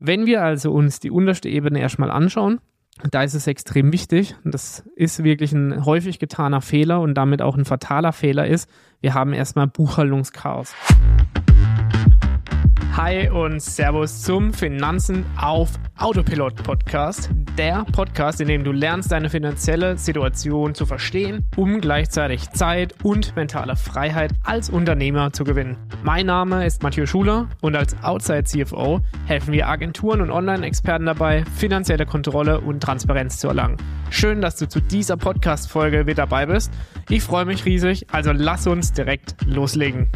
Wenn 0.00 0.26
wir 0.26 0.42
also 0.42 0.70
uns 0.70 1.00
die 1.00 1.10
unterste 1.10 1.48
Ebene 1.48 1.80
erstmal 1.80 2.12
anschauen, 2.12 2.60
da 3.10 3.24
ist 3.24 3.34
es 3.34 3.48
extrem 3.48 3.92
wichtig, 3.92 4.36
und 4.44 4.54
das 4.54 4.84
ist 4.94 5.24
wirklich 5.24 5.52
ein 5.52 5.84
häufig 5.84 6.20
getaner 6.20 6.60
Fehler 6.60 7.00
und 7.00 7.14
damit 7.14 7.42
auch 7.42 7.56
ein 7.56 7.64
fataler 7.64 8.12
Fehler 8.12 8.46
ist, 8.46 8.70
wir 9.00 9.14
haben 9.14 9.32
erstmal 9.32 9.66
Buchhaltungschaos. 9.66 10.72
Hi 12.98 13.30
und 13.30 13.62
Servus 13.62 14.22
zum 14.22 14.52
Finanzen 14.52 15.24
auf 15.40 15.70
Autopilot 15.98 16.56
Podcast. 16.64 17.30
Der 17.56 17.84
Podcast, 17.92 18.40
in 18.40 18.48
dem 18.48 18.64
du 18.64 18.72
lernst, 18.72 19.12
deine 19.12 19.30
finanzielle 19.30 19.96
Situation 19.96 20.74
zu 20.74 20.84
verstehen, 20.84 21.46
um 21.54 21.80
gleichzeitig 21.80 22.50
Zeit 22.50 22.96
und 23.04 23.36
mentale 23.36 23.76
Freiheit 23.76 24.32
als 24.42 24.68
Unternehmer 24.68 25.32
zu 25.32 25.44
gewinnen. 25.44 25.76
Mein 26.02 26.26
Name 26.26 26.66
ist 26.66 26.82
Matthieu 26.82 27.06
Schuler 27.06 27.48
und 27.60 27.76
als 27.76 27.94
Outside 28.02 28.42
CFO 28.42 29.00
helfen 29.26 29.52
wir 29.52 29.68
Agenturen 29.68 30.20
und 30.20 30.32
Online-Experten 30.32 31.06
dabei, 31.06 31.44
finanzielle 31.56 32.04
Kontrolle 32.04 32.60
und 32.60 32.82
Transparenz 32.82 33.38
zu 33.38 33.46
erlangen. 33.46 33.76
Schön, 34.10 34.40
dass 34.40 34.56
du 34.56 34.68
zu 34.68 34.80
dieser 34.80 35.16
Podcast-Folge 35.16 36.08
wieder 36.08 36.26
dabei 36.26 36.46
bist. 36.46 36.72
Ich 37.08 37.22
freue 37.22 37.44
mich 37.44 37.64
riesig, 37.64 38.06
also 38.10 38.32
lass 38.32 38.66
uns 38.66 38.92
direkt 38.92 39.36
loslegen. 39.46 40.08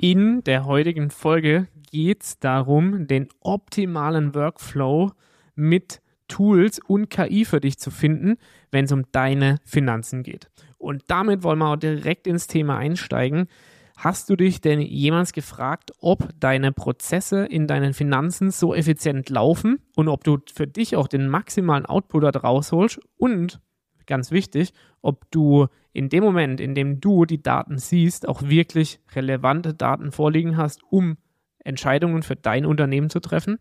In 0.00 0.44
der 0.44 0.64
heutigen 0.64 1.10
Folge 1.10 1.66
geht 1.90 2.22
es 2.22 2.38
darum, 2.38 3.08
den 3.08 3.28
optimalen 3.40 4.32
Workflow 4.32 5.10
mit 5.56 6.00
Tools 6.28 6.78
und 6.78 7.10
KI 7.10 7.44
für 7.44 7.60
dich 7.60 7.78
zu 7.78 7.90
finden, 7.90 8.36
wenn 8.70 8.84
es 8.84 8.92
um 8.92 9.10
deine 9.10 9.56
Finanzen 9.64 10.22
geht. 10.22 10.50
Und 10.78 11.02
damit 11.08 11.42
wollen 11.42 11.58
wir 11.58 11.72
auch 11.72 11.76
direkt 11.76 12.28
ins 12.28 12.46
Thema 12.46 12.78
einsteigen. 12.78 13.48
Hast 13.96 14.30
du 14.30 14.36
dich 14.36 14.60
denn 14.60 14.80
jemals 14.80 15.32
gefragt, 15.32 15.90
ob 15.98 16.28
deine 16.38 16.70
Prozesse 16.70 17.46
in 17.46 17.66
deinen 17.66 17.92
Finanzen 17.92 18.52
so 18.52 18.76
effizient 18.76 19.30
laufen 19.30 19.80
und 19.96 20.06
ob 20.06 20.22
du 20.22 20.38
für 20.54 20.68
dich 20.68 20.94
auch 20.94 21.08
den 21.08 21.26
maximalen 21.26 21.86
Output 21.86 22.22
da 22.22 22.38
rausholst 22.38 23.00
und 23.16 23.60
ganz 24.06 24.30
wichtig, 24.30 24.72
ob 25.02 25.28
du 25.32 25.66
in 25.98 26.08
dem 26.08 26.22
Moment, 26.22 26.60
in 26.60 26.76
dem 26.76 27.00
du 27.00 27.24
die 27.24 27.42
Daten 27.42 27.76
siehst, 27.76 28.28
auch 28.28 28.42
wirklich 28.42 29.00
relevante 29.16 29.74
Daten 29.74 30.12
vorliegen 30.12 30.56
hast, 30.56 30.80
um 30.84 31.18
Entscheidungen 31.58 32.22
für 32.22 32.36
dein 32.36 32.64
Unternehmen 32.64 33.10
zu 33.10 33.18
treffen. 33.18 33.58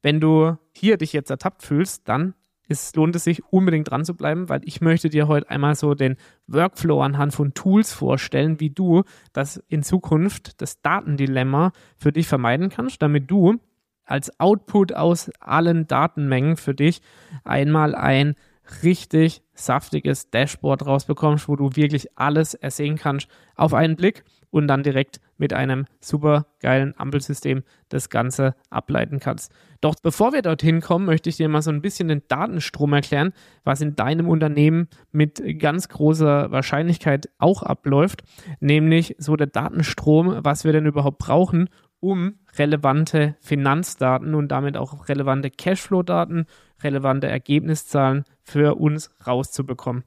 Wenn 0.00 0.20
du 0.20 0.56
hier 0.70 0.96
dich 0.98 1.12
jetzt 1.12 1.30
ertappt 1.30 1.64
fühlst, 1.64 2.08
dann 2.08 2.34
ist, 2.68 2.94
lohnt 2.94 3.16
es 3.16 3.24
sich 3.24 3.44
unbedingt 3.52 3.90
dran 3.90 4.04
zu 4.04 4.14
bleiben, 4.14 4.48
weil 4.48 4.60
ich 4.64 4.80
möchte 4.80 5.10
dir 5.10 5.26
heute 5.26 5.50
einmal 5.50 5.74
so 5.74 5.94
den 5.94 6.16
Workflow 6.46 7.02
anhand 7.02 7.34
von 7.34 7.54
Tools 7.54 7.92
vorstellen, 7.92 8.60
wie 8.60 8.70
du 8.70 9.02
das 9.32 9.56
in 9.66 9.82
Zukunft, 9.82 10.62
das 10.62 10.80
Datendilemma 10.80 11.72
für 11.96 12.12
dich 12.12 12.28
vermeiden 12.28 12.68
kannst, 12.68 13.02
damit 13.02 13.28
du 13.32 13.56
als 14.04 14.38
Output 14.38 14.92
aus 14.92 15.28
allen 15.40 15.88
Datenmengen 15.88 16.56
für 16.56 16.74
dich 16.74 17.02
einmal 17.42 17.96
ein 17.96 18.36
richtig 18.82 19.42
saftiges 19.52 20.30
Dashboard 20.30 20.86
rausbekommst, 20.86 21.48
wo 21.48 21.56
du 21.56 21.76
wirklich 21.76 22.18
alles 22.18 22.54
ersehen 22.54 22.96
kannst 22.96 23.28
auf 23.56 23.74
einen 23.74 23.96
Blick 23.96 24.24
und 24.50 24.68
dann 24.68 24.82
direkt 24.82 25.20
mit 25.36 25.52
einem 25.52 25.86
super 26.00 26.46
geilen 26.60 26.94
Ampelsystem 26.96 27.64
das 27.88 28.08
Ganze 28.08 28.54
ableiten 28.70 29.18
kannst. 29.18 29.52
Doch 29.80 29.96
bevor 30.00 30.32
wir 30.32 30.42
dorthin 30.42 30.80
kommen, 30.80 31.06
möchte 31.06 31.28
ich 31.28 31.36
dir 31.36 31.48
mal 31.48 31.60
so 31.60 31.70
ein 31.70 31.82
bisschen 31.82 32.08
den 32.08 32.22
Datenstrom 32.28 32.92
erklären, 32.92 33.32
was 33.64 33.80
in 33.80 33.96
deinem 33.96 34.28
Unternehmen 34.28 34.88
mit 35.10 35.42
ganz 35.58 35.88
großer 35.88 36.50
Wahrscheinlichkeit 36.52 37.28
auch 37.38 37.62
abläuft, 37.62 38.22
nämlich 38.60 39.16
so 39.18 39.36
der 39.36 39.48
Datenstrom, 39.48 40.38
was 40.44 40.64
wir 40.64 40.72
denn 40.72 40.86
überhaupt 40.86 41.18
brauchen, 41.18 41.68
um 41.98 42.34
relevante 42.56 43.34
Finanzdaten 43.40 44.34
und 44.34 44.48
damit 44.48 44.76
auch 44.76 45.08
relevante 45.08 45.50
Cashflow-Daten, 45.50 46.46
relevante 46.82 47.26
Ergebniszahlen 47.26 48.24
für 48.44 48.76
uns 48.76 49.10
rauszubekommen. 49.26 50.04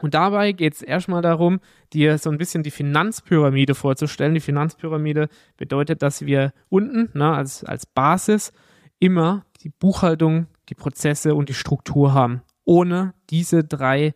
Und 0.00 0.14
dabei 0.14 0.52
geht 0.52 0.74
es 0.74 0.82
erstmal 0.82 1.22
darum, 1.22 1.60
dir 1.92 2.18
so 2.18 2.30
ein 2.30 2.38
bisschen 2.38 2.62
die 2.62 2.70
Finanzpyramide 2.70 3.74
vorzustellen. 3.74 4.34
Die 4.34 4.40
Finanzpyramide 4.40 5.28
bedeutet, 5.56 6.02
dass 6.02 6.26
wir 6.26 6.52
unten 6.68 7.10
ne, 7.18 7.32
als, 7.32 7.64
als 7.64 7.86
Basis 7.86 8.52
immer 8.98 9.46
die 9.62 9.70
Buchhaltung, 9.70 10.48
die 10.68 10.74
Prozesse 10.74 11.34
und 11.34 11.48
die 11.48 11.54
Struktur 11.54 12.12
haben. 12.12 12.42
Ohne 12.64 13.14
diese 13.30 13.64
drei 13.64 14.14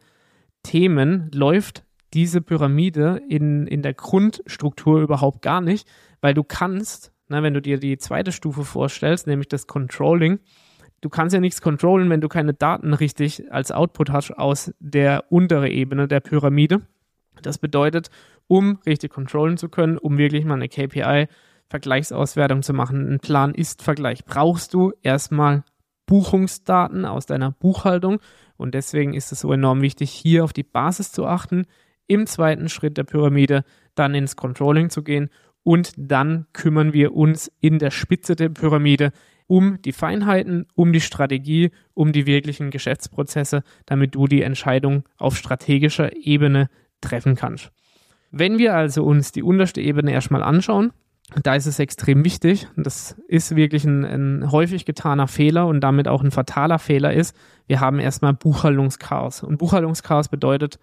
Themen 0.62 1.30
läuft 1.32 1.84
diese 2.12 2.40
Pyramide 2.40 3.22
in, 3.28 3.66
in 3.66 3.82
der 3.82 3.94
Grundstruktur 3.94 5.00
überhaupt 5.00 5.42
gar 5.42 5.60
nicht, 5.60 5.88
weil 6.20 6.34
du 6.34 6.42
kannst, 6.42 7.12
na, 7.28 7.42
wenn 7.42 7.54
du 7.54 7.62
dir 7.62 7.78
die 7.78 7.96
zweite 7.98 8.32
Stufe 8.32 8.64
vorstellst, 8.64 9.26
nämlich 9.26 9.48
das 9.48 9.66
Controlling, 9.66 10.40
du 11.00 11.08
kannst 11.08 11.34
ja 11.34 11.40
nichts 11.40 11.60
controllen, 11.62 12.10
wenn 12.10 12.20
du 12.20 12.28
keine 12.28 12.54
Daten 12.54 12.94
richtig 12.94 13.52
als 13.52 13.72
Output 13.72 14.10
hast 14.10 14.32
aus 14.32 14.72
der 14.78 15.24
unteren 15.30 15.70
Ebene 15.70 16.08
der 16.08 16.20
Pyramide. 16.20 16.82
Das 17.42 17.58
bedeutet, 17.58 18.10
um 18.46 18.78
richtig 18.86 19.12
controllen 19.12 19.56
zu 19.56 19.68
können, 19.68 19.98
um 19.98 20.18
wirklich 20.18 20.44
mal 20.44 20.54
eine 20.54 20.68
KPI 20.68 21.28
Vergleichsauswertung 21.68 22.62
zu 22.62 22.72
machen, 22.72 23.06
einen 23.06 23.20
Plan 23.20 23.54
ist 23.54 23.82
Vergleich, 23.82 24.24
brauchst 24.24 24.74
du 24.74 24.92
erstmal 25.02 25.62
Buchungsdaten 26.06 27.04
aus 27.04 27.26
deiner 27.26 27.52
Buchhaltung 27.52 28.18
und 28.56 28.74
deswegen 28.74 29.14
ist 29.14 29.30
es 29.30 29.40
so 29.40 29.52
enorm 29.52 29.80
wichtig, 29.80 30.10
hier 30.10 30.42
auf 30.42 30.52
die 30.52 30.64
Basis 30.64 31.12
zu 31.12 31.26
achten, 31.26 31.66
im 32.08 32.26
zweiten 32.26 32.68
Schritt 32.68 32.96
der 32.96 33.04
Pyramide 33.04 33.62
dann 33.94 34.16
ins 34.16 34.34
Controlling 34.34 34.90
zu 34.90 35.04
gehen 35.04 35.30
und 35.62 35.92
dann 35.96 36.46
kümmern 36.52 36.92
wir 36.92 37.14
uns 37.14 37.52
in 37.60 37.78
der 37.78 37.92
Spitze 37.92 38.34
der 38.34 38.48
Pyramide 38.48 39.12
um 39.50 39.82
die 39.82 39.92
Feinheiten, 39.92 40.66
um 40.76 40.92
die 40.92 41.00
Strategie, 41.00 41.72
um 41.92 42.12
die 42.12 42.24
wirklichen 42.24 42.70
Geschäftsprozesse, 42.70 43.64
damit 43.84 44.14
du 44.14 44.28
die 44.28 44.42
Entscheidung 44.42 45.02
auf 45.18 45.36
strategischer 45.36 46.14
Ebene 46.16 46.70
treffen 47.00 47.34
kannst. 47.34 47.72
Wenn 48.30 48.58
wir 48.58 48.76
also 48.76 49.02
uns 49.02 49.32
die 49.32 49.42
unterste 49.42 49.80
Ebene 49.80 50.12
erstmal 50.12 50.44
anschauen, 50.44 50.92
da 51.42 51.56
ist 51.56 51.66
es 51.66 51.80
extrem 51.80 52.24
wichtig, 52.24 52.68
das 52.76 53.16
ist 53.26 53.56
wirklich 53.56 53.84
ein, 53.84 54.04
ein, 54.04 54.52
häufig 54.52 54.84
getaner 54.84 55.26
Fehler 55.26 55.66
und 55.66 55.80
damit 55.80 56.06
auch 56.06 56.22
ein 56.22 56.30
fataler 56.30 56.78
Fehler 56.78 57.12
ist, 57.12 57.36
wir 57.66 57.80
haben 57.80 57.98
erstmal 57.98 58.34
Buchhaltungschaos. 58.34 59.42
Und 59.42 59.58
Buchhaltungschaos 59.58 60.28
bedeutet, 60.28 60.78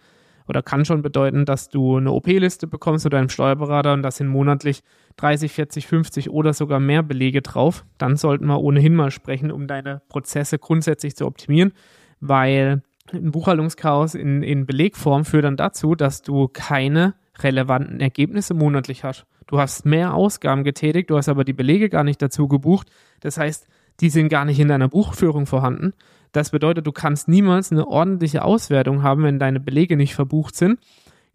oder 0.47 0.61
kann 0.61 0.85
schon 0.85 1.01
bedeuten, 1.01 1.45
dass 1.45 1.69
du 1.69 1.97
eine 1.97 2.11
OP-Liste 2.11 2.67
bekommst 2.67 3.05
oder 3.05 3.19
einen 3.19 3.29
Steuerberater 3.29 3.93
und 3.93 4.03
da 4.03 4.11
sind 4.11 4.27
monatlich 4.27 4.81
30, 5.17 5.51
40, 5.51 5.87
50 5.87 6.29
oder 6.29 6.53
sogar 6.53 6.79
mehr 6.79 7.03
Belege 7.03 7.41
drauf. 7.41 7.85
Dann 7.97 8.17
sollten 8.17 8.45
wir 8.45 8.61
ohnehin 8.61 8.95
mal 8.95 9.11
sprechen, 9.11 9.51
um 9.51 9.67
deine 9.67 10.01
Prozesse 10.09 10.59
grundsätzlich 10.59 11.15
zu 11.15 11.25
optimieren, 11.25 11.73
weil 12.19 12.81
ein 13.13 13.31
Buchhaltungschaos 13.31 14.15
in, 14.15 14.43
in 14.43 14.65
Belegform 14.65 15.25
führt 15.25 15.45
dann 15.45 15.57
dazu, 15.57 15.95
dass 15.95 16.21
du 16.21 16.47
keine 16.47 17.15
relevanten 17.39 17.99
Ergebnisse 17.99 18.53
monatlich 18.53 19.03
hast. 19.03 19.25
Du 19.47 19.59
hast 19.59 19.85
mehr 19.85 20.13
Ausgaben 20.13 20.63
getätigt, 20.63 21.09
du 21.09 21.17
hast 21.17 21.29
aber 21.29 21.45
die 21.45 21.53
Belege 21.53 21.89
gar 21.89 22.03
nicht 22.03 22.21
dazu 22.21 22.47
gebucht. 22.47 22.89
Das 23.21 23.37
heißt, 23.37 23.67
die 24.01 24.09
sind 24.09 24.29
gar 24.29 24.45
nicht 24.45 24.59
in 24.59 24.67
deiner 24.67 24.89
Buchführung 24.89 25.45
vorhanden. 25.45 25.93
Das 26.31 26.51
bedeutet, 26.51 26.85
du 26.85 26.91
kannst 26.91 27.27
niemals 27.27 27.71
eine 27.71 27.87
ordentliche 27.87 28.43
Auswertung 28.43 29.03
haben, 29.03 29.23
wenn 29.23 29.39
deine 29.39 29.59
Belege 29.59 29.97
nicht 29.97 30.15
verbucht 30.15 30.55
sind. 30.55 30.79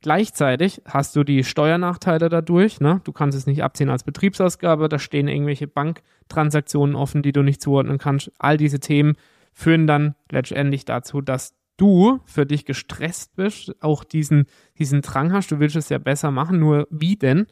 Gleichzeitig 0.02 0.82
hast 0.84 1.14
du 1.14 1.22
die 1.22 1.44
Steuernachteile 1.44 2.28
dadurch. 2.28 2.80
Ne? 2.80 3.00
Du 3.04 3.12
kannst 3.12 3.38
es 3.38 3.46
nicht 3.46 3.62
abziehen 3.62 3.88
als 3.88 4.02
Betriebsausgabe. 4.02 4.88
Da 4.88 4.98
stehen 4.98 5.28
irgendwelche 5.28 5.68
Banktransaktionen 5.68 6.96
offen, 6.96 7.22
die 7.22 7.32
du 7.32 7.42
nicht 7.42 7.62
zuordnen 7.62 7.98
kannst. 7.98 8.32
All 8.38 8.56
diese 8.56 8.80
Themen 8.80 9.14
führen 9.52 9.86
dann 9.86 10.16
letztendlich 10.28 10.84
dazu, 10.84 11.20
dass 11.20 11.54
du 11.76 12.20
für 12.24 12.46
dich 12.46 12.64
gestresst 12.64 13.36
bist, 13.36 13.76
auch 13.80 14.02
diesen, 14.02 14.46
diesen 14.78 15.02
Drang 15.02 15.32
hast. 15.32 15.52
Du 15.52 15.60
willst 15.60 15.76
es 15.76 15.88
ja 15.88 15.98
besser 15.98 16.32
machen. 16.32 16.58
Nur 16.58 16.88
wie 16.90 17.14
denn? 17.14 17.46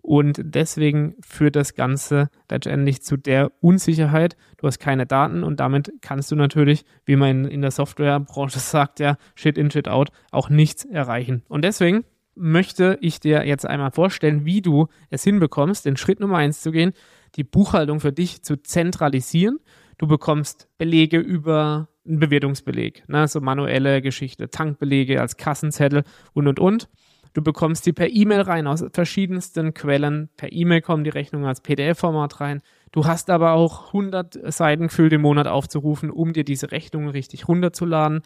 Und 0.00 0.40
deswegen 0.42 1.16
führt 1.20 1.56
das 1.56 1.74
Ganze 1.74 2.30
letztendlich 2.50 3.02
zu 3.02 3.16
der 3.16 3.52
Unsicherheit. 3.60 4.36
Du 4.56 4.66
hast 4.66 4.78
keine 4.78 5.06
Daten 5.06 5.44
und 5.44 5.60
damit 5.60 5.92
kannst 6.00 6.30
du 6.30 6.36
natürlich, 6.36 6.84
wie 7.04 7.16
man 7.16 7.44
in 7.44 7.60
der 7.60 7.70
Softwarebranche 7.70 8.58
sagt, 8.58 9.00
ja, 9.00 9.16
Shit 9.34 9.58
in, 9.58 9.70
Shit 9.70 9.88
out, 9.88 10.10
auch 10.30 10.48
nichts 10.48 10.84
erreichen. 10.84 11.42
Und 11.48 11.62
deswegen 11.62 12.04
möchte 12.34 12.98
ich 13.00 13.20
dir 13.20 13.44
jetzt 13.44 13.66
einmal 13.66 13.90
vorstellen, 13.90 14.44
wie 14.44 14.62
du 14.62 14.86
es 15.10 15.24
hinbekommst, 15.24 15.84
den 15.84 15.96
Schritt 15.96 16.20
Nummer 16.20 16.38
eins 16.38 16.62
zu 16.62 16.70
gehen, 16.70 16.92
die 17.34 17.44
Buchhaltung 17.44 18.00
für 18.00 18.12
dich 18.12 18.42
zu 18.42 18.56
zentralisieren. 18.62 19.58
Du 19.98 20.06
bekommst 20.06 20.68
Belege 20.78 21.18
über 21.18 21.88
einen 22.06 22.20
Bewertungsbeleg, 22.20 23.06
ne, 23.08 23.28
so 23.28 23.40
manuelle 23.40 24.00
Geschichte, 24.00 24.48
Tankbelege 24.48 25.20
als 25.20 25.36
Kassenzettel 25.36 26.04
und 26.32 26.46
und 26.46 26.60
und. 26.60 26.88
Du 27.34 27.42
bekommst 27.42 27.86
die 27.86 27.92
per 27.92 28.08
E-Mail 28.08 28.42
rein 28.42 28.66
aus 28.66 28.84
verschiedensten 28.92 29.74
Quellen. 29.74 30.28
Per 30.36 30.52
E-Mail 30.52 30.80
kommen 30.80 31.04
die 31.04 31.10
Rechnungen 31.10 31.46
als 31.46 31.60
PDF-Format 31.60 32.40
rein. 32.40 32.62
Du 32.92 33.06
hast 33.06 33.30
aber 33.30 33.52
auch 33.52 33.88
100 33.88 34.52
Seiten 34.52 34.84
gefüllt 34.84 35.12
im 35.12 35.22
Monat 35.22 35.46
aufzurufen, 35.46 36.10
um 36.10 36.32
dir 36.32 36.44
diese 36.44 36.72
Rechnungen 36.72 37.10
richtig 37.10 37.48
runterzuladen 37.48 38.22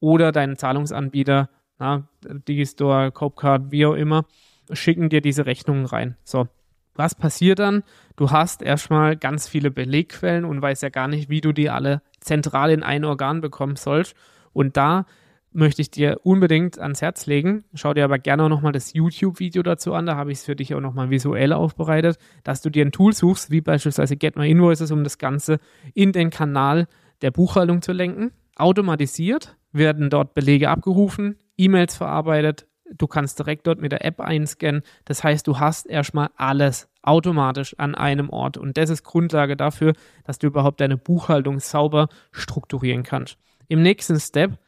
oder 0.00 0.32
deinen 0.32 0.56
Zahlungsanbieter, 0.56 1.48
na, 1.78 2.08
Digistore, 2.48 3.12
Copecard, 3.12 3.70
wie 3.70 3.86
auch 3.86 3.94
immer, 3.94 4.24
schicken 4.72 5.08
dir 5.08 5.20
diese 5.20 5.46
Rechnungen 5.46 5.86
rein. 5.86 6.16
So. 6.24 6.48
Was 6.94 7.14
passiert 7.14 7.58
dann? 7.58 7.84
Du 8.16 8.32
hast 8.32 8.60
erstmal 8.60 9.16
ganz 9.16 9.48
viele 9.48 9.70
Belegquellen 9.70 10.44
und 10.44 10.60
weißt 10.60 10.82
ja 10.82 10.90
gar 10.90 11.08
nicht, 11.08 11.30
wie 11.30 11.40
du 11.40 11.52
die 11.52 11.70
alle 11.70 12.02
zentral 12.20 12.70
in 12.70 12.82
ein 12.82 13.06
Organ 13.06 13.40
bekommen 13.40 13.76
sollst. 13.76 14.14
Und 14.52 14.76
da 14.76 15.06
möchte 15.52 15.82
ich 15.82 15.90
dir 15.90 16.20
unbedingt 16.22 16.78
ans 16.78 17.02
Herz 17.02 17.26
legen. 17.26 17.64
Schau 17.74 17.94
dir 17.94 18.04
aber 18.04 18.18
gerne 18.18 18.44
auch 18.44 18.48
nochmal 18.48 18.72
das 18.72 18.92
YouTube-Video 18.92 19.62
dazu 19.62 19.94
an. 19.94 20.06
Da 20.06 20.16
habe 20.16 20.32
ich 20.32 20.38
es 20.38 20.44
für 20.44 20.56
dich 20.56 20.74
auch 20.74 20.80
nochmal 20.80 21.10
visuell 21.10 21.52
aufbereitet, 21.52 22.18
dass 22.44 22.62
du 22.62 22.70
dir 22.70 22.84
ein 22.84 22.92
Tool 22.92 23.12
suchst, 23.12 23.50
wie 23.50 23.60
beispielsweise 23.60 24.16
Get 24.16 24.36
My 24.36 24.50
Invoices, 24.50 24.90
um 24.90 25.04
das 25.04 25.18
Ganze 25.18 25.58
in 25.94 26.12
den 26.12 26.30
Kanal 26.30 26.86
der 27.22 27.30
Buchhaltung 27.30 27.82
zu 27.82 27.92
lenken. 27.92 28.32
Automatisiert 28.56 29.56
werden 29.72 30.10
dort 30.10 30.34
Belege 30.34 30.68
abgerufen, 30.68 31.36
E-Mails 31.56 31.96
verarbeitet. 31.96 32.66
Du 32.98 33.06
kannst 33.06 33.38
direkt 33.38 33.66
dort 33.66 33.80
mit 33.80 33.92
der 33.92 34.04
App 34.04 34.20
einscannen. 34.20 34.82
Das 35.06 35.24
heißt, 35.24 35.46
du 35.46 35.58
hast 35.58 35.86
erstmal 35.86 36.28
alles 36.36 36.88
automatisch 37.02 37.74
an 37.78 37.94
einem 37.94 38.30
Ort. 38.30 38.58
Und 38.58 38.76
das 38.76 38.90
ist 38.90 39.02
Grundlage 39.02 39.56
dafür, 39.56 39.94
dass 40.24 40.38
du 40.38 40.46
überhaupt 40.46 40.80
deine 40.80 40.96
Buchhaltung 40.96 41.58
sauber 41.58 42.08
strukturieren 42.30 43.02
kannst. 43.02 43.38
Im 43.68 43.82
nächsten 43.82 44.20
Step 44.20 44.58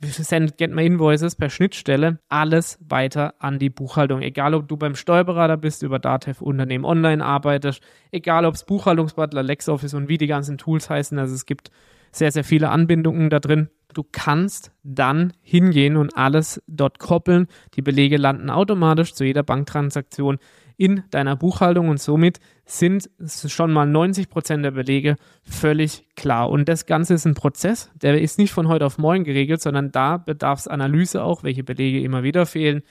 sendet 0.00 0.58
Get 0.58 0.72
My 0.72 0.84
Invoices 0.84 1.36
per 1.36 1.50
Schnittstelle 1.50 2.18
alles 2.28 2.78
weiter 2.80 3.34
an 3.38 3.58
die 3.58 3.70
Buchhaltung. 3.70 4.22
Egal, 4.22 4.54
ob 4.54 4.68
du 4.68 4.76
beim 4.76 4.94
Steuerberater 4.94 5.56
bist, 5.56 5.82
über 5.82 5.98
Datev 5.98 6.42
Unternehmen 6.42 6.84
online 6.84 7.24
arbeitest, 7.24 7.82
egal, 8.10 8.44
ob 8.44 8.54
es 8.54 8.64
Buchhaltungsbutler, 8.64 9.42
LexOffice 9.42 9.94
und 9.94 10.08
wie 10.08 10.18
die 10.18 10.26
ganzen 10.26 10.58
Tools 10.58 10.90
heißen. 10.90 11.18
Also 11.18 11.34
es 11.34 11.46
gibt 11.46 11.70
sehr, 12.14 12.30
sehr 12.30 12.44
viele 12.44 12.70
Anbindungen 12.70 13.28
da 13.28 13.40
drin. 13.40 13.68
Du 13.92 14.04
kannst 14.10 14.72
dann 14.82 15.32
hingehen 15.40 15.96
und 15.96 16.16
alles 16.16 16.62
dort 16.66 16.98
koppeln. 16.98 17.46
Die 17.74 17.82
Belege 17.82 18.16
landen 18.16 18.50
automatisch 18.50 19.14
zu 19.14 19.24
jeder 19.24 19.42
Banktransaktion 19.42 20.38
in 20.76 21.04
deiner 21.10 21.36
Buchhaltung 21.36 21.88
und 21.88 22.00
somit 22.00 22.40
sind 22.66 23.08
schon 23.26 23.72
mal 23.72 23.86
90 23.86 24.28
Prozent 24.28 24.64
der 24.64 24.72
Belege 24.72 25.16
völlig 25.42 26.08
klar. 26.16 26.50
Und 26.50 26.68
das 26.68 26.86
Ganze 26.86 27.14
ist 27.14 27.24
ein 27.24 27.34
Prozess, 27.34 27.90
der 27.94 28.20
ist 28.20 28.38
nicht 28.38 28.52
von 28.52 28.66
heute 28.66 28.86
auf 28.86 28.98
morgen 28.98 29.24
geregelt, 29.24 29.60
sondern 29.60 29.92
da 29.92 30.16
bedarf 30.16 30.60
es 30.60 30.68
Analyse 30.68 31.22
auch, 31.22 31.44
welche 31.44 31.62
Belege 31.62 32.00
immer 32.00 32.24
wieder 32.24 32.46
fehlen. 32.46 32.82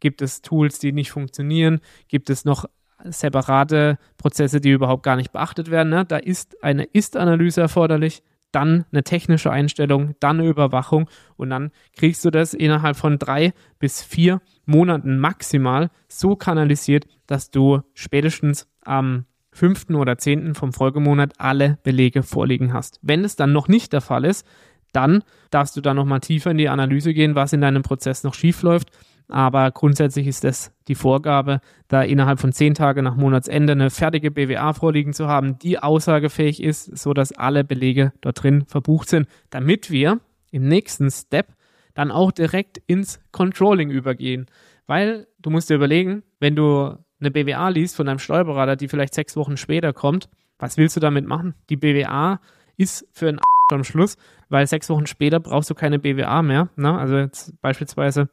Gibt 0.00 0.22
es 0.22 0.40
Tools, 0.40 0.78
die 0.78 0.92
nicht 0.92 1.10
funktionieren? 1.10 1.80
Gibt 2.08 2.30
es 2.30 2.44
noch 2.44 2.66
separate 3.04 3.98
Prozesse, 4.16 4.60
die 4.60 4.70
überhaupt 4.70 5.02
gar 5.02 5.16
nicht 5.16 5.32
beachtet 5.32 5.70
werden? 5.70 5.90
Ne? 5.90 6.04
Da 6.06 6.16
ist 6.16 6.62
eine 6.62 6.84
Ist-Analyse 6.84 7.60
erforderlich, 7.60 8.22
dann 8.56 8.86
eine 8.90 9.04
technische 9.04 9.50
Einstellung, 9.50 10.14
dann 10.18 10.40
eine 10.40 10.48
Überwachung 10.48 11.10
und 11.36 11.50
dann 11.50 11.72
kriegst 11.94 12.24
du 12.24 12.30
das 12.30 12.54
innerhalb 12.54 12.96
von 12.96 13.18
drei 13.18 13.52
bis 13.78 14.02
vier 14.02 14.40
Monaten 14.64 15.18
maximal 15.18 15.90
so 16.08 16.36
kanalisiert, 16.36 17.06
dass 17.26 17.50
du 17.50 17.82
spätestens 17.92 18.66
am 18.82 19.26
5. 19.52 19.90
oder 19.90 20.16
10. 20.16 20.54
vom 20.54 20.72
Folgemonat 20.72 21.34
alle 21.36 21.78
Belege 21.82 22.22
vorliegen 22.22 22.72
hast. 22.72 22.98
Wenn 23.02 23.24
es 23.24 23.36
dann 23.36 23.52
noch 23.52 23.68
nicht 23.68 23.92
der 23.92 24.00
Fall 24.00 24.24
ist, 24.24 24.46
dann 24.92 25.22
darfst 25.50 25.76
du 25.76 25.82
da 25.82 25.92
nochmal 25.92 26.20
tiefer 26.20 26.50
in 26.50 26.56
die 26.56 26.70
Analyse 26.70 27.12
gehen, 27.12 27.34
was 27.34 27.52
in 27.52 27.60
deinem 27.60 27.82
Prozess 27.82 28.24
noch 28.24 28.32
schief 28.32 28.62
läuft 28.62 28.90
aber 29.28 29.70
grundsätzlich 29.72 30.26
ist 30.26 30.44
das 30.44 30.72
die 30.88 30.94
Vorgabe, 30.94 31.60
da 31.88 32.02
innerhalb 32.02 32.38
von 32.38 32.52
zehn 32.52 32.74
Tagen 32.74 33.04
nach 33.04 33.16
Monatsende 33.16 33.72
eine 33.72 33.90
fertige 33.90 34.30
BWA 34.30 34.72
vorliegen 34.72 35.12
zu 35.12 35.26
haben, 35.26 35.58
die 35.58 35.78
aussagefähig 35.78 36.62
ist, 36.62 36.96
sodass 36.96 37.32
alle 37.32 37.64
Belege 37.64 38.12
dort 38.20 38.42
drin 38.42 38.64
verbucht 38.66 39.08
sind, 39.08 39.28
damit 39.50 39.90
wir 39.90 40.20
im 40.52 40.68
nächsten 40.68 41.10
Step 41.10 41.48
dann 41.94 42.10
auch 42.10 42.30
direkt 42.30 42.78
ins 42.86 43.20
Controlling 43.32 43.90
übergehen. 43.90 44.46
Weil 44.86 45.26
du 45.40 45.50
musst 45.50 45.70
dir 45.70 45.74
überlegen, 45.74 46.22
wenn 46.38 46.54
du 46.54 46.96
eine 47.18 47.30
BWA 47.30 47.68
liest 47.70 47.96
von 47.96 48.08
einem 48.08 48.18
Steuerberater, 48.18 48.76
die 48.76 48.88
vielleicht 48.88 49.14
sechs 49.14 49.36
Wochen 49.36 49.56
später 49.56 49.92
kommt, 49.92 50.28
was 50.58 50.76
willst 50.76 50.96
du 50.96 51.00
damit 51.00 51.26
machen? 51.26 51.54
Die 51.68 51.76
BWA 51.76 52.40
ist 52.76 53.08
für 53.12 53.28
einen 53.28 53.40
am 53.72 53.82
Schluss, 53.82 54.16
weil 54.48 54.66
sechs 54.66 54.88
Wochen 54.88 55.06
später 55.06 55.40
brauchst 55.40 55.70
du 55.70 55.74
keine 55.74 55.98
BWA 55.98 56.42
mehr. 56.42 56.68
Ne? 56.76 56.96
Also 56.96 57.16
jetzt 57.16 57.60
beispielsweise 57.60 58.28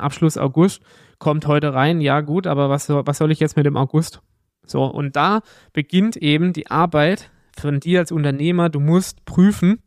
Abschluss 0.00 0.36
August, 0.36 0.82
kommt 1.18 1.46
heute 1.46 1.74
rein, 1.74 2.00
ja 2.00 2.20
gut, 2.20 2.46
aber 2.46 2.70
was, 2.70 2.88
was 2.88 3.18
soll 3.18 3.32
ich 3.32 3.40
jetzt 3.40 3.56
mit 3.56 3.66
dem 3.66 3.76
August? 3.76 4.20
So, 4.64 4.84
und 4.84 5.16
da 5.16 5.40
beginnt 5.72 6.16
eben 6.16 6.52
die 6.52 6.70
Arbeit 6.70 7.30
von 7.58 7.80
dir 7.80 8.00
als 8.00 8.12
Unternehmer. 8.12 8.68
Du 8.68 8.80
musst 8.80 9.24
prüfen, 9.24 9.82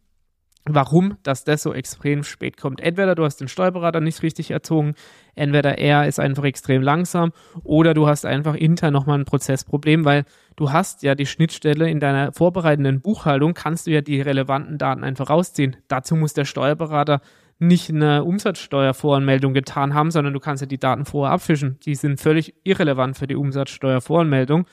warum 0.66 1.18
dass 1.24 1.44
das 1.44 1.64
so 1.64 1.74
extrem 1.74 2.24
spät 2.24 2.58
kommt. 2.58 2.82
Entweder 2.82 3.16
du 3.16 3.24
hast 3.24 3.38
den 3.38 3.48
Steuerberater 3.48 4.00
nicht 4.00 4.22
richtig 4.22 4.52
erzogen, 4.52 4.94
entweder 5.36 5.78
er 5.78 6.08
ist 6.08 6.20
einfach 6.20 6.44
extrem 6.44 6.82
langsam 6.82 7.32
oder 7.64 7.94
du 7.94 8.08
hast 8.08 8.26
einfach 8.26 8.56
intern 8.56 8.94
nochmal 8.94 9.20
ein 9.20 9.26
Prozessproblem, 9.26 10.06
weil 10.06 10.26
du 10.56 10.72
hast 10.72 11.04
ja 11.04 11.16
die 11.16 11.26
Schnittstelle 11.26 11.90
in 11.90 12.00
deiner 12.00 12.32
vorbereitenden 12.34 13.02
Buchhaltung, 13.02 13.54
kannst 13.54 13.88
du 13.88 13.92
ja 13.92 14.02
die 14.02 14.22
relevanten 14.22 14.78
Daten 14.78 15.04
einfach 15.04 15.30
rausziehen. 15.30 15.78
Dazu 15.88 16.16
muss 16.16 16.34
der 16.34 16.46
Steuerberater 16.46 17.22
nicht 17.62 17.90
eine 17.92 18.24
Umsatzsteuervoranmeldung 18.24 19.54
getan 19.54 19.94
haben, 19.94 20.10
sondern 20.10 20.34
du 20.34 20.40
kannst 20.40 20.62
ja 20.62 20.68
die 20.68 20.80
Daten 20.80 21.06
vorher 21.06 21.34
abfischen. 21.34 21.80
Die 21.86 21.94
sind 21.94 22.20
völlig 22.20 22.56
irrelevant 22.64 23.18
für 23.18 23.28
die 23.28 23.36
Umsatzsteuervoranmeldung, 23.36 24.66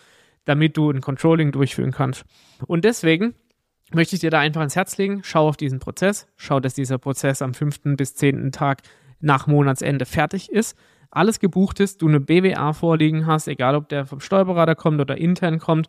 damit 0.46 0.76
du 0.78 0.90
ein 0.90 1.02
Controlling 1.02 1.52
durchführen 1.52 1.92
kannst. 1.92 2.24
Und 2.66 2.86
deswegen 2.86 3.34
möchte 3.92 4.16
ich 4.16 4.20
dir 4.20 4.30
da 4.30 4.38
einfach 4.38 4.60
ans 4.60 4.74
Herz 4.74 4.96
legen, 4.96 5.20
schau 5.22 5.48
auf 5.48 5.58
diesen 5.58 5.80
Prozess, 5.80 6.28
schau, 6.36 6.60
dass 6.60 6.72
dieser 6.72 6.96
Prozess 6.96 7.42
am 7.42 7.52
fünften 7.52 7.96
bis 7.96 8.14
zehnten 8.14 8.52
Tag 8.52 8.80
nach 9.20 9.46
Monatsende 9.46 10.06
fertig 10.06 10.50
ist, 10.50 10.74
alles 11.10 11.40
gebucht 11.40 11.80
ist, 11.80 12.00
du 12.00 12.08
eine 12.08 12.20
BWA 12.20 12.72
vorliegen 12.72 13.26
hast, 13.26 13.48
egal 13.48 13.74
ob 13.74 13.90
der 13.90 14.06
vom 14.06 14.20
Steuerberater 14.20 14.74
kommt 14.74 15.00
oder 15.00 15.18
intern 15.18 15.58
kommt, 15.58 15.88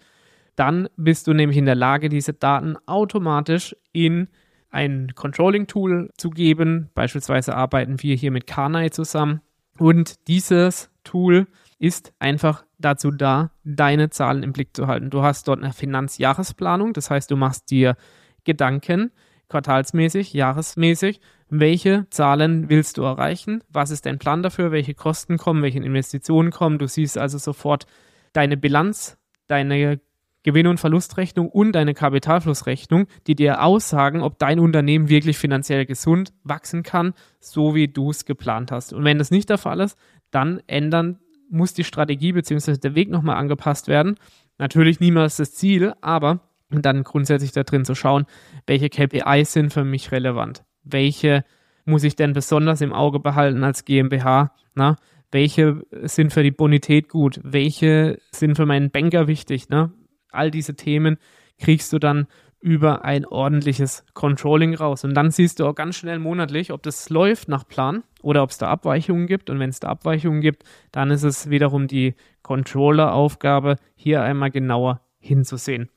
dann 0.58 0.90
bist 0.98 1.28
du 1.28 1.34
nämlich 1.34 1.58
in 1.58 1.66
der 1.66 1.76
Lage, 1.76 2.10
diese 2.10 2.34
Daten 2.34 2.76
automatisch 2.86 3.74
in 3.94 4.28
ein 4.70 5.14
Controlling-Tool 5.16 6.12
zu 6.18 6.30
geben. 6.30 6.90
Beispielsweise 6.94 7.56
arbeiten 7.56 8.02
wir 8.02 8.16
hier 8.16 8.32
mit 8.32 8.48
Karnai 8.48 8.90
zusammen. 8.90 9.42
Und 9.78 10.28
dieses 10.28 10.92
Tool 11.04 11.48
ist 11.80 12.14
einfach 12.20 12.66
dazu 12.78 13.12
da, 13.12 13.52
deine 13.64 14.10
Zahlen 14.10 14.44
im 14.44 14.54
Blick 14.54 14.76
zu 14.76 14.88
halten. 14.88 15.10
Du 15.10 15.24
hast 15.24 15.48
dort 15.48 15.64
eine 15.64 15.74
Finanzjahresplanung, 15.74 16.94
das 16.94 17.10
heißt, 17.10 17.32
du 17.32 17.36
machst 17.36 17.72
dir 17.72 17.96
Gedanken, 18.44 19.12
quartalsmäßig, 19.48 20.34
jahresmäßig, 20.34 21.22
welche 21.50 22.06
Zahlen 22.10 22.70
willst 22.70 22.98
du 22.98 23.04
erreichen, 23.04 23.64
was 23.70 23.90
ist 23.90 24.06
dein 24.06 24.20
Plan 24.20 24.44
dafür, 24.44 24.72
welche 24.72 24.94
Kosten 24.94 25.38
kommen, 25.38 25.64
welche 25.64 25.80
Investitionen 25.80 26.52
kommen. 26.52 26.78
Du 26.78 26.88
siehst 26.88 27.18
also 27.18 27.38
sofort 27.38 27.88
deine 28.34 28.58
Bilanz, 28.58 29.18
deine 29.48 30.00
Gewinn- 30.44 30.68
und 30.68 30.80
Verlustrechnung 30.80 31.50
und 31.50 31.76
eine 31.76 31.94
Kapitalflussrechnung, 31.94 33.08
die 33.28 33.36
dir 33.36 33.64
aussagen, 33.64 34.22
ob 34.22 34.40
dein 34.40 34.60
Unternehmen 34.60 35.10
wirklich 35.10 35.38
finanziell 35.38 35.86
gesund 35.86 36.34
wachsen 36.44 36.84
kann, 36.84 37.14
so 37.40 37.76
wie 37.76 37.88
du 37.88 38.12
es 38.12 38.26
geplant 38.26 38.72
hast. 38.72 38.94
Und 38.94 39.04
wenn 39.04 39.18
das 39.18 39.32
nicht 39.32 39.50
der 39.50 39.58
Fall 39.58 39.82
ist, 39.82 39.98
dann 40.32 40.62
ändern 40.68 41.20
muss 41.50 41.74
die 41.74 41.84
Strategie 41.84 42.32
bzw. 42.32 42.78
der 42.78 42.96
Weg 42.96 43.10
nochmal 43.10 43.38
angepasst 43.38 43.88
werden. 43.88 44.16
Natürlich 44.58 45.00
niemals 45.00 45.38
das 45.38 45.54
Ziel, 45.54 45.94
aber 46.02 46.42
dann 46.70 47.04
grundsätzlich 47.04 47.52
da 47.52 47.64
drin 47.64 47.86
zu 47.86 47.96
schauen, 47.96 48.26
welche 48.68 48.90
KPIs 48.90 49.54
sind 49.54 49.74
für 49.74 49.84
mich 49.84 50.12
relevant. 50.12 50.64
Welche 50.84 51.44
muss 51.86 52.04
ich 52.04 52.16
denn 52.16 52.34
besonders 52.34 52.82
im 52.82 52.94
Auge 52.94 53.20
behalten 53.20 53.64
als 53.64 53.86
GmbH? 53.86 54.54
Na? 54.76 54.96
Welche 55.32 55.82
sind 56.04 56.34
für 56.34 56.44
die 56.44 56.52
Bonität 56.52 57.10
gut? 57.10 57.40
Welche 57.44 58.20
sind 58.32 58.56
für 58.56 58.66
meinen 58.66 58.92
Banker 58.92 59.28
wichtig? 59.28 59.70
Ne? 59.70 59.92
All 60.32 60.52
diese 60.52 60.76
Themen 60.76 61.18
kriegst 61.58 61.92
du 61.94 62.00
dann 62.00 62.28
über 62.62 63.06
ein 63.06 63.26
ordentliches 63.26 64.04
Controlling 64.14 64.76
raus. 64.76 65.04
Und 65.04 65.14
dann 65.14 65.32
siehst 65.32 65.60
du 65.60 65.66
auch 65.66 65.76
ganz 65.76 65.96
schnell 65.96 66.20
monatlich, 66.20 66.74
ob 66.74 66.84
das 66.84 67.10
läuft 67.10 67.48
nach 67.48 67.68
Plan 67.68 68.04
oder 68.22 68.44
ob 68.44 68.50
es 68.50 68.58
da 68.58 68.68
Abweichungen 68.68 69.28
gibt. 69.28 69.50
Und 69.50 69.60
wenn 69.60 69.70
es 69.70 69.80
da 69.80 69.90
Abweichungen 69.90 70.42
gibt, 70.42 70.64
dann 70.92 71.10
ist 71.10 71.24
es 71.24 71.50
wiederum 71.50 71.88
die 71.88 72.16
Controller-Aufgabe, 72.42 73.78
hier 73.96 74.24
einmal 74.24 74.52
genauer 74.52 75.02
hinzusehen. 75.20 75.90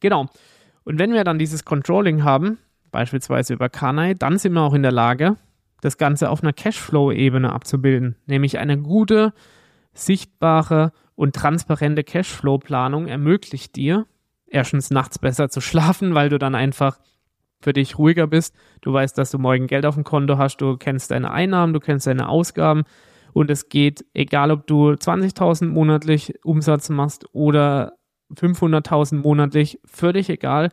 Genau. 0.00 0.26
Und 0.84 0.98
wenn 0.98 1.12
wir 1.12 1.24
dann 1.24 1.38
dieses 1.38 1.64
Controlling 1.64 2.24
haben, 2.24 2.58
beispielsweise 2.90 3.54
über 3.54 3.68
Kanai, 3.68 4.14
dann 4.14 4.38
sind 4.38 4.52
wir 4.52 4.62
auch 4.62 4.74
in 4.74 4.82
der 4.82 4.92
Lage, 4.92 5.36
das 5.80 5.96
Ganze 5.96 6.28
auf 6.28 6.42
einer 6.42 6.52
Cashflow-Ebene 6.52 7.52
abzubilden, 7.52 8.16
nämlich 8.26 8.58
eine 8.58 8.78
gute, 8.78 9.32
sichtbare 9.94 10.92
und 11.20 11.36
transparente 11.36 12.02
Cashflow-Planung 12.02 13.06
ermöglicht 13.06 13.76
dir, 13.76 14.06
erstens 14.46 14.88
nachts 14.88 15.18
besser 15.18 15.50
zu 15.50 15.60
schlafen, 15.60 16.14
weil 16.14 16.30
du 16.30 16.38
dann 16.38 16.54
einfach 16.54 16.98
für 17.60 17.74
dich 17.74 17.98
ruhiger 17.98 18.26
bist. 18.26 18.56
Du 18.80 18.94
weißt, 18.94 19.18
dass 19.18 19.30
du 19.30 19.38
morgen 19.38 19.66
Geld 19.66 19.84
auf 19.84 19.96
dem 19.96 20.04
Konto 20.04 20.38
hast, 20.38 20.62
du 20.62 20.78
kennst 20.78 21.10
deine 21.10 21.30
Einnahmen, 21.30 21.74
du 21.74 21.80
kennst 21.80 22.06
deine 22.06 22.30
Ausgaben 22.30 22.84
und 23.34 23.50
es 23.50 23.68
geht, 23.68 24.02
egal 24.14 24.50
ob 24.50 24.66
du 24.66 24.92
20.000 24.92 25.66
monatlich 25.66 26.42
Umsatz 26.42 26.88
machst 26.88 27.26
oder 27.34 27.98
500.000 28.34 29.16
monatlich, 29.16 29.78
völlig 29.84 30.30
egal. 30.30 30.70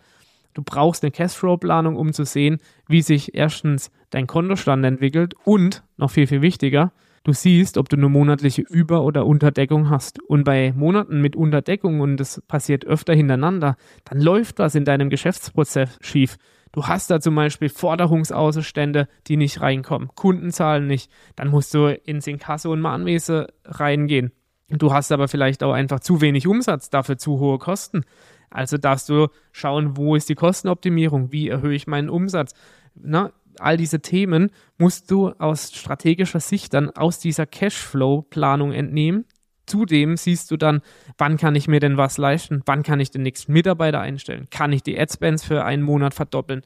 Du 0.54 0.63
brauchst 0.63 1.04
eine 1.04 1.12
Cashflow-Planung, 1.12 1.98
um 1.98 2.13
zu 2.13 2.24
sehen, 2.24 2.60
wie 2.88 3.01
sich 3.01 3.36
erstens 3.36 3.92
dein 4.12 4.27
Kontostand 4.27 4.86
entwickelt 4.86 5.34
und, 5.44 5.84
noch 5.98 6.12
viel, 6.12 6.25
viel 6.25 6.42
wichtiger, 6.42 6.94
Du 7.24 7.34
siehst, 7.34 7.78
ob 7.78 7.90
du 7.90 7.98
eine 7.98 8.10
monatliche 8.10 8.62
Über- 8.62 9.04
oder 9.04 9.26
Unterdeckung 9.26 9.90
hast. 9.90 10.22
Und 10.22 10.44
bei 10.44 10.74
Monaten 10.76 11.22
mit 11.22 11.36
Unterdeckung, 11.36 12.00
und 12.00 12.18
das 12.18 12.42
passiert 12.48 12.86
öfter 12.86 13.14
hintereinander, 13.14 13.76
dann 14.06 14.22
läuft 14.22 14.60
was 14.60 14.76
in 14.76 14.86
deinem 14.86 15.10
Geschäftsprozess 15.10 15.98
schief. 16.02 16.38
Du 16.72 16.86
hast 16.86 17.10
da 17.10 17.20
zum 17.20 17.36
Beispiel 17.36 17.70
Forderungsaußerstände, 17.70 19.08
die 19.28 19.38
nicht 19.38 19.62
reinkommen, 19.62 20.10
Kundenzahlen 20.16 20.88
nicht. 20.88 21.12
Dann 21.36 21.50
musst 21.50 21.74
du 21.74 21.88
ins 21.88 22.28
Inkasso 22.28 22.72
und 22.72 22.82
Mahnwesen 22.82 23.48
reingehen. 23.66 24.32
Du 24.70 24.92
hast 24.92 25.12
aber 25.12 25.28
vielleicht 25.28 25.64
auch 25.64 25.72
einfach 25.72 26.02
zu 26.02 26.22
wenig 26.22 26.46
Umsatz, 26.46 26.90
dafür 26.90 27.18
zu 27.18 27.40
hohe 27.40 27.58
Kosten. 27.58 28.04
Also 28.50 28.78
darfst 28.78 29.10
du 29.10 29.28
schauen, 29.52 29.98
wo 29.98 30.16
ist 30.16 30.30
die 30.30 30.36
Kostenoptimierung, 30.36 31.32
wie 31.32 31.50
erhöhe 31.50 31.76
ich 31.76 31.88
meinen 31.88 32.10
Umsatz. 32.10 32.54
Na, 32.96 33.32
all 33.62 33.78
diese 33.78 34.02
Themen 34.02 34.52
musst 34.78 35.12
du 35.12 35.30
aus 35.30 35.72
strategischer 35.74 36.40
Sicht 36.40 36.74
dann 36.74 36.90
aus 36.90 37.20
dieser 37.20 37.46
Cashflow-Planung 37.46 38.72
entnehmen. 38.72 39.26
Zudem 39.66 40.16
siehst 40.16 40.50
du 40.50 40.58
dann, 40.58 40.82
wann 41.18 41.38
kann 41.38 41.56
ich 41.56 41.68
mir 41.68 41.80
denn 41.80 41.98
was 41.98 42.18
leisten, 42.18 42.62
wann 42.66 42.84
kann 42.84 43.00
ich 43.00 43.12
den 43.12 43.24
nächsten 43.24 43.52
Mitarbeiter 43.52 44.00
einstellen, 44.00 44.48
kann 44.50 44.72
ich 44.72 44.82
die 44.82 44.98
Adspends 44.98 45.44
für 45.44 45.66
einen 45.66 45.84
Monat 45.84 46.14
verdoppeln. 46.14 46.62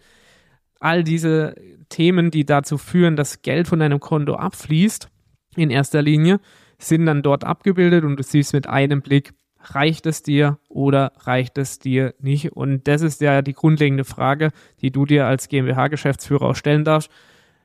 All 0.79 1.03
diese 1.03 1.55
Themen, 1.89 2.31
die 2.31 2.45
dazu 2.45 2.77
führen, 2.77 3.15
dass 3.15 3.41
Geld 3.41 3.67
von 3.67 3.79
deinem 3.79 3.99
Konto 3.99 4.35
abfließt, 4.35 5.09
in 5.55 5.69
erster 5.69 6.01
Linie, 6.01 6.39
sind 6.79 7.05
dann 7.05 7.21
dort 7.21 7.43
abgebildet 7.43 8.03
und 8.03 8.17
du 8.17 8.23
siehst 8.23 8.53
mit 8.53 8.67
einem 8.67 9.01
Blick, 9.01 9.33
reicht 9.63 10.05
es 10.05 10.23
dir 10.23 10.57
oder 10.69 11.13
reicht 11.19 11.57
es 11.57 11.79
dir 11.79 12.13
nicht? 12.19 12.53
Und 12.53 12.87
das 12.87 13.01
ist 13.01 13.21
ja 13.21 13.41
die 13.41 13.53
grundlegende 13.53 14.03
Frage, 14.03 14.51
die 14.81 14.91
du 14.91 15.05
dir 15.05 15.25
als 15.27 15.47
GmbH-Geschäftsführer 15.47 16.49
auch 16.49 16.55
stellen 16.55 16.83
darfst. 16.83 17.09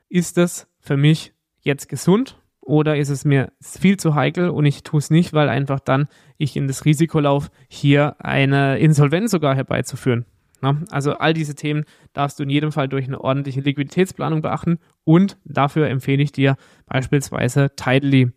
Ist 0.09 0.37
das 0.37 0.67
für 0.79 0.97
mich 0.97 1.33
jetzt 1.61 1.89
gesund 1.89 2.39
oder 2.61 2.97
ist 2.97 3.09
es 3.09 3.25
mir 3.25 3.51
viel 3.61 3.97
zu 3.97 4.15
heikel 4.15 4.49
und 4.49 4.65
ich 4.65 4.83
tue 4.83 4.99
es 4.99 5.09
nicht, 5.09 5.33
weil 5.33 5.49
einfach 5.49 5.79
dann 5.79 6.07
ich 6.37 6.55
in 6.55 6.67
das 6.67 6.85
Risiko 6.85 7.19
laufe, 7.19 7.49
hier 7.67 8.15
eine 8.19 8.79
Insolvenz 8.79 9.31
sogar 9.31 9.55
herbeizuführen? 9.55 10.25
Also 10.89 11.13
all 11.13 11.33
diese 11.33 11.53
Themen 11.55 11.85
darfst 12.13 12.39
du 12.39 12.43
in 12.43 12.49
jedem 12.49 12.71
Fall 12.71 12.87
durch 12.89 13.05
eine 13.05 13.21
ordentliche 13.21 13.61
Liquiditätsplanung 13.61 14.41
beachten 14.41 14.79
und 15.03 15.37
dafür 15.45 15.87
empfehle 15.87 16.23
ich 16.23 16.31
dir 16.31 16.57
beispielsweise 16.87 17.69
Tidely. 17.75 18.31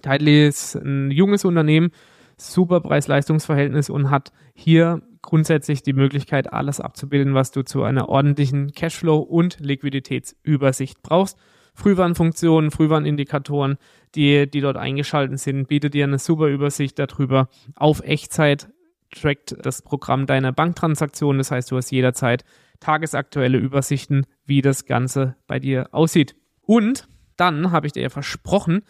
Tidely 0.00 0.48
ist 0.48 0.74
ein 0.74 1.10
junges 1.10 1.44
Unternehmen, 1.44 1.90
super 2.36 2.80
Preis-Leistungs-Verhältnis 2.80 3.90
und 3.90 4.10
hat 4.10 4.32
hier 4.54 5.02
grundsätzlich 5.22 5.82
die 5.82 5.92
Möglichkeit, 5.92 6.52
alles 6.52 6.80
abzubilden, 6.80 7.34
was 7.34 7.50
du 7.50 7.62
zu 7.62 7.82
einer 7.82 8.08
ordentlichen 8.08 8.72
Cashflow- 8.72 9.22
und 9.22 9.58
Liquiditätsübersicht 9.60 11.02
brauchst. 11.02 11.38
Frühwarnfunktionen, 11.74 12.70
Frühwarnindikatoren, 12.70 13.76
die, 14.14 14.48
die 14.50 14.60
dort 14.60 14.76
eingeschaltet 14.78 15.38
sind, 15.38 15.68
bietet 15.68 15.94
dir 15.94 16.04
eine 16.04 16.18
super 16.18 16.46
Übersicht 16.46 16.98
darüber. 16.98 17.48
Auf 17.74 18.00
Echtzeit 18.00 18.68
trackt 19.14 19.56
das 19.60 19.82
Programm 19.82 20.26
deine 20.26 20.52
Banktransaktionen. 20.52 21.38
Das 21.38 21.50
heißt, 21.50 21.70
du 21.70 21.76
hast 21.76 21.90
jederzeit 21.90 22.44
tagesaktuelle 22.80 23.58
Übersichten, 23.58 24.26
wie 24.46 24.62
das 24.62 24.86
Ganze 24.86 25.36
bei 25.46 25.58
dir 25.58 25.88
aussieht. 25.92 26.34
Und 26.62 27.08
dann 27.36 27.72
habe 27.72 27.86
ich 27.86 27.92
dir 27.92 28.02
ja 28.02 28.10
versprochen, 28.10 28.82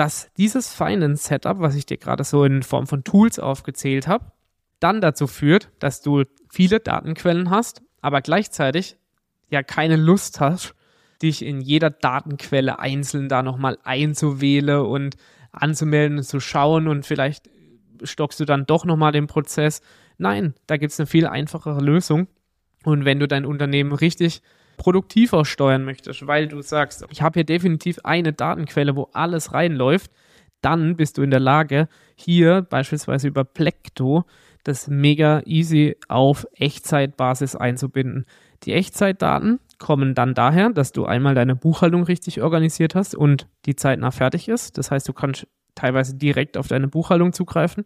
dass 0.00 0.30
dieses 0.38 0.72
Finance 0.72 1.28
Setup, 1.28 1.60
was 1.60 1.74
ich 1.74 1.84
dir 1.84 1.98
gerade 1.98 2.24
so 2.24 2.42
in 2.44 2.62
Form 2.62 2.86
von 2.86 3.04
Tools 3.04 3.38
aufgezählt 3.38 4.08
habe, 4.08 4.32
dann 4.78 5.02
dazu 5.02 5.26
führt, 5.26 5.68
dass 5.78 6.00
du 6.00 6.24
viele 6.48 6.80
Datenquellen 6.80 7.50
hast, 7.50 7.82
aber 8.00 8.22
gleichzeitig 8.22 8.96
ja 9.50 9.62
keine 9.62 9.96
Lust 9.96 10.40
hast, 10.40 10.74
dich 11.20 11.44
in 11.44 11.60
jeder 11.60 11.90
Datenquelle 11.90 12.78
einzeln 12.78 13.28
da 13.28 13.42
nochmal 13.42 13.76
einzuwählen 13.84 14.86
und 14.86 15.16
anzumelden 15.52 16.16
und 16.16 16.24
zu 16.24 16.40
schauen 16.40 16.88
und 16.88 17.04
vielleicht 17.04 17.50
stockst 18.02 18.40
du 18.40 18.46
dann 18.46 18.64
doch 18.64 18.86
nochmal 18.86 19.12
den 19.12 19.26
Prozess. 19.26 19.82
Nein, 20.16 20.54
da 20.66 20.78
gibt 20.78 20.92
es 20.92 20.98
eine 20.98 21.08
viel 21.08 21.26
einfachere 21.26 21.82
Lösung. 21.82 22.26
Und 22.84 23.04
wenn 23.04 23.20
du 23.20 23.28
dein 23.28 23.44
Unternehmen 23.44 23.92
richtig 23.92 24.40
produktiver 24.80 25.44
steuern 25.44 25.84
möchtest, 25.84 26.26
weil 26.26 26.48
du 26.48 26.62
sagst, 26.62 27.04
ich 27.10 27.20
habe 27.20 27.34
hier 27.34 27.44
definitiv 27.44 27.98
eine 28.02 28.32
Datenquelle, 28.32 28.96
wo 28.96 29.10
alles 29.12 29.52
reinläuft, 29.52 30.10
dann 30.62 30.96
bist 30.96 31.18
du 31.18 31.22
in 31.22 31.30
der 31.30 31.38
Lage, 31.38 31.86
hier 32.14 32.62
beispielsweise 32.62 33.28
über 33.28 33.44
Plekto 33.44 34.24
das 34.64 34.88
mega 34.88 35.42
easy 35.44 35.96
auf 36.08 36.46
Echtzeitbasis 36.54 37.56
einzubinden. 37.56 38.24
Die 38.62 38.72
Echtzeitdaten 38.72 39.60
kommen 39.78 40.14
dann 40.14 40.32
daher, 40.32 40.70
dass 40.70 40.92
du 40.92 41.04
einmal 41.04 41.34
deine 41.34 41.56
Buchhaltung 41.56 42.04
richtig 42.04 42.40
organisiert 42.40 42.94
hast 42.94 43.14
und 43.14 43.48
die 43.66 43.76
zeitnah 43.76 44.10
fertig 44.10 44.48
ist. 44.48 44.78
Das 44.78 44.90
heißt, 44.90 45.06
du 45.06 45.12
kannst 45.12 45.46
teilweise 45.74 46.14
direkt 46.14 46.56
auf 46.56 46.68
deine 46.68 46.88
Buchhaltung 46.88 47.34
zugreifen. 47.34 47.84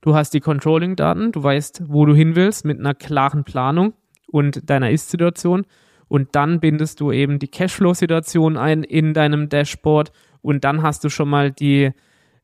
Du 0.00 0.14
hast 0.14 0.32
die 0.32 0.40
Controlling-Daten, 0.40 1.32
du 1.32 1.42
weißt, 1.42 1.82
wo 1.86 2.06
du 2.06 2.14
hin 2.14 2.36
willst 2.36 2.64
mit 2.64 2.78
einer 2.78 2.94
klaren 2.94 3.42
Planung 3.42 3.94
und 4.28 4.70
deiner 4.70 4.92
Ist-Situation 4.92 5.66
und 6.08 6.34
dann 6.34 6.60
bindest 6.60 7.00
du 7.00 7.12
eben 7.12 7.38
die 7.38 7.48
Cashflow-Situation 7.48 8.56
ein 8.56 8.82
in 8.82 9.14
deinem 9.14 9.48
Dashboard 9.48 10.12
und 10.40 10.64
dann 10.64 10.82
hast 10.82 11.02
du 11.04 11.08
schon 11.08 11.28
mal 11.28 11.50
die, 11.50 11.90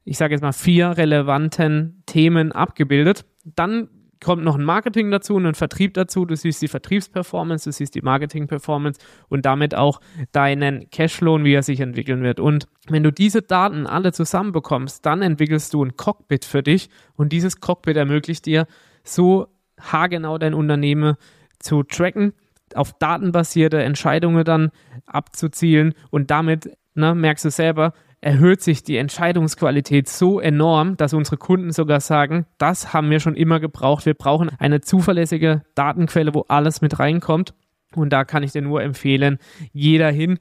ich 0.05 0.19
sage 0.19 0.35
jetzt 0.35 0.43
mal, 0.43 0.53
vier 0.53 0.97
relevanten 0.97 2.03
Themen 2.07 2.53
abgebildet. 2.53 3.25
Dann 3.45 3.89
kommt 4.23 4.45
noch 4.45 4.57
ein 4.57 4.65
Marketing 4.65 5.11
dazu 5.11 5.35
und 5.35 5.47
ein 5.47 5.55
Vertrieb 5.55 5.95
dazu. 5.95 6.25
Du 6.25 6.37
siehst 6.37 6.63
die 6.63 6.69
Vertriebsperformance, 6.69 7.69
du 7.69 7.73
siehst 7.73 7.95
die 7.95 8.03
Marketing-Performance 8.03 9.01
und 9.29 9.45
damit 9.45 9.75
auch 9.75 10.01
deinen 10.33 10.89
Cashflow 10.91 11.43
wie 11.45 11.55
er 11.55 11.63
sich 11.63 11.81
entwickeln 11.81 12.23
wird. 12.23 12.41
Und 12.41 12.67
wenn 12.89 13.03
du 13.03 13.13
diese 13.13 13.43
Daten 13.43 13.87
alle 13.87 14.13
zusammenbekommst, 14.13 15.05
dann 15.05 15.23
entwickelst 15.23 15.75
du 15.75 15.85
ein 15.85 15.97
Cockpit 15.97 16.45
für 16.45 16.63
dich 16.63 16.89
und 17.15 17.33
dieses 17.33 17.61
Cockpit 17.61 17.97
ermöglicht 17.97 18.47
dir, 18.47 18.67
so 19.05 19.49
haargenau 19.81 20.39
dein 20.39 20.55
Unternehmen 20.55 21.17
zu 21.59 21.83
tracken 21.83 22.33
auf 22.77 22.93
datenbasierte 22.99 23.83
Entscheidungen 23.83 24.45
dann 24.45 24.71
abzuzielen 25.07 25.95
und 26.11 26.31
damit, 26.31 26.77
ne, 26.95 27.15
merkst 27.15 27.45
du 27.45 27.51
selber, 27.51 27.93
erhöht 28.23 28.63
sich 28.63 28.85
die 28.85 28.97
Entscheidungsqualität 28.97 30.09
so 30.09 30.41
enorm, 30.41 30.97
dass 30.97 31.13
unsere 31.13 31.37
Kunden 31.37 31.73
sogar 31.73 32.01
sagen, 32.01 32.47
das 32.57 32.93
haben 32.93 33.11
wir 33.11 33.19
schon 33.19 33.35
immer 33.35 33.59
gebraucht. 33.59 34.07
Wir 34.07 34.15
brauchen 34.15 34.49
eine 34.59 34.81
zuverlässige 34.81 35.63
Datenquelle, 35.75 36.33
wo 36.33 36.45
alles 36.49 36.81
mit 36.81 36.99
reinkommt. 37.01 37.53
Und 37.95 38.13
da 38.13 38.25
kann 38.25 38.45
ich 38.45 38.53
dir 38.53 38.63
nur 38.63 38.83
empfehlen, 38.83 39.39
jeder 39.73 40.11
hin, 40.11 40.39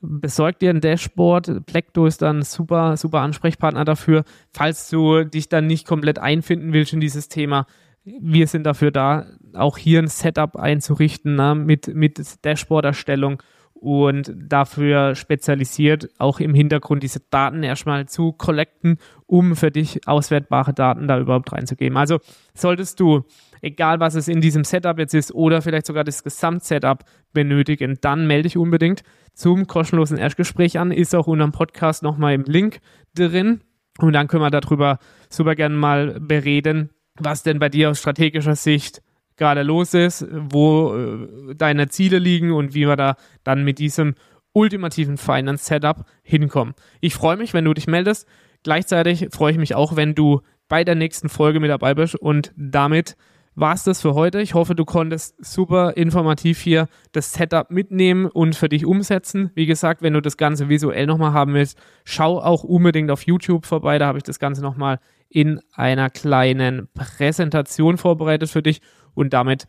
besorg 0.00 0.60
dir 0.60 0.70
ein 0.70 0.80
Dashboard. 0.80 1.66
Plecto 1.66 2.06
ist 2.06 2.22
dann 2.22 2.42
super, 2.42 2.96
super 2.96 3.20
Ansprechpartner 3.20 3.84
dafür, 3.84 4.24
falls 4.52 4.88
du 4.88 5.24
dich 5.24 5.48
dann 5.48 5.66
nicht 5.66 5.86
komplett 5.86 6.18
einfinden 6.18 6.72
willst 6.72 6.92
in 6.92 7.00
dieses 7.00 7.28
Thema 7.28 7.66
wir 8.04 8.46
sind 8.46 8.64
dafür 8.64 8.90
da, 8.90 9.26
auch 9.54 9.78
hier 9.78 10.00
ein 10.00 10.08
Setup 10.08 10.56
einzurichten 10.56 11.36
na, 11.36 11.54
mit, 11.54 11.94
mit 11.94 12.44
Dashboard-Erstellung 12.44 13.42
und 13.72 14.32
dafür 14.34 15.14
spezialisiert, 15.14 16.08
auch 16.18 16.40
im 16.40 16.54
Hintergrund 16.54 17.02
diese 17.02 17.20
Daten 17.20 17.62
erstmal 17.62 18.06
zu 18.06 18.32
collecten, 18.32 18.98
um 19.26 19.56
für 19.56 19.70
dich 19.70 20.08
auswertbare 20.08 20.72
Daten 20.72 21.06
da 21.06 21.18
überhaupt 21.18 21.52
reinzugeben. 21.52 21.98
Also 21.98 22.18
solltest 22.54 22.98
du, 23.00 23.24
egal 23.60 24.00
was 24.00 24.14
es 24.14 24.28
in 24.28 24.40
diesem 24.40 24.64
Setup 24.64 24.98
jetzt 24.98 25.14
ist 25.14 25.34
oder 25.34 25.60
vielleicht 25.60 25.86
sogar 25.86 26.04
das 26.04 26.24
Gesamtsetup 26.24 27.04
benötigen, 27.32 27.98
dann 28.00 28.26
melde 28.26 28.44
dich 28.44 28.56
unbedingt 28.56 29.02
zum 29.34 29.66
kostenlosen 29.66 30.16
Erstgespräch 30.16 30.78
an. 30.78 30.90
Ist 30.90 31.14
auch 31.14 31.26
unter 31.26 31.44
dem 31.44 31.52
Podcast 31.52 32.02
nochmal 32.02 32.34
im 32.34 32.44
Link 32.44 32.80
drin. 33.14 33.60
Und 33.98 34.12
dann 34.14 34.28
können 34.28 34.42
wir 34.42 34.50
darüber 34.50 34.98
super 35.28 35.54
gerne 35.54 35.76
mal 35.76 36.18
bereden, 36.20 36.90
was 37.18 37.42
denn 37.42 37.58
bei 37.58 37.68
dir 37.68 37.90
aus 37.90 37.98
strategischer 37.98 38.56
Sicht 38.56 39.02
gerade 39.36 39.62
los 39.62 39.94
ist, 39.94 40.26
wo 40.30 40.94
äh, 40.94 41.54
deine 41.54 41.88
Ziele 41.88 42.18
liegen 42.18 42.52
und 42.52 42.74
wie 42.74 42.86
wir 42.86 42.96
da 42.96 43.16
dann 43.42 43.64
mit 43.64 43.78
diesem 43.78 44.14
ultimativen 44.52 45.18
Finance 45.18 45.64
Setup 45.64 46.04
hinkommen. 46.22 46.74
Ich 47.00 47.14
freue 47.14 47.36
mich, 47.36 47.54
wenn 47.54 47.64
du 47.64 47.74
dich 47.74 47.86
meldest. 47.86 48.28
Gleichzeitig 48.62 49.28
freue 49.32 49.52
ich 49.52 49.58
mich 49.58 49.74
auch, 49.74 49.96
wenn 49.96 50.14
du 50.14 50.40
bei 50.68 50.84
der 50.84 50.94
nächsten 50.94 51.28
Folge 51.28 51.60
mit 51.60 51.70
dabei 51.70 51.94
bist 51.94 52.14
und 52.14 52.52
damit 52.56 53.16
war 53.56 53.74
es 53.74 53.84
das 53.84 54.00
für 54.00 54.14
heute. 54.14 54.40
Ich 54.40 54.54
hoffe, 54.54 54.74
du 54.74 54.84
konntest 54.84 55.36
super 55.44 55.96
informativ 55.96 56.60
hier 56.60 56.88
das 57.12 57.32
Setup 57.32 57.70
mitnehmen 57.70 58.26
und 58.26 58.56
für 58.56 58.68
dich 58.68 58.84
umsetzen. 58.84 59.50
Wie 59.54 59.66
gesagt, 59.66 60.02
wenn 60.02 60.12
du 60.12 60.20
das 60.20 60.36
Ganze 60.36 60.68
visuell 60.68 61.06
nochmal 61.06 61.32
haben 61.32 61.54
willst, 61.54 61.78
schau 62.04 62.40
auch 62.40 62.64
unbedingt 62.64 63.10
auf 63.10 63.22
YouTube 63.26 63.66
vorbei. 63.66 63.98
Da 63.98 64.06
habe 64.06 64.18
ich 64.18 64.24
das 64.24 64.38
Ganze 64.38 64.62
nochmal 64.62 64.98
in 65.34 65.60
einer 65.72 66.10
kleinen 66.10 66.88
Präsentation 66.94 67.98
vorbereitet 67.98 68.48
für 68.48 68.62
dich. 68.62 68.80
Und 69.14 69.32
damit, 69.32 69.66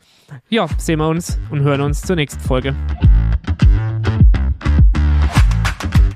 ja, 0.48 0.68
sehen 0.78 1.00
wir 1.00 1.08
uns 1.08 1.40
und 1.50 1.62
hören 1.62 1.82
uns 1.82 2.02
zur 2.04 2.16
nächsten 2.16 2.40
Folge. 2.40 2.76